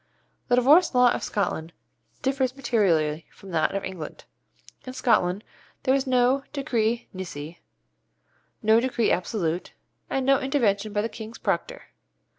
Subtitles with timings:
[0.47, 1.73] The Divorce Law of Scotland
[2.23, 4.25] differs materially from that of England.
[4.87, 5.43] In Scotland
[5.83, 7.59] there is no decree nisi,
[8.63, 9.73] no decree absolute,
[10.09, 11.89] and no intervention by the King's Proctor.